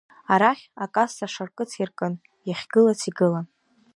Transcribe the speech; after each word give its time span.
Арахь, 0.33 0.63
акасса 0.83 1.27
шаркыц 1.33 1.71
иаркын, 1.79 2.13
иахьгылац 2.47 3.01
игылан. 3.09 3.45